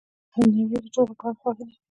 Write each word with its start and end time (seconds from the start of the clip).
دا 0.33 0.43
د 0.51 0.53
نړۍ 0.55 0.71
تر 0.83 0.89
ټولو 0.93 1.13
ګران 1.19 1.33
خواړه 1.39 1.63
دي. 1.67 1.75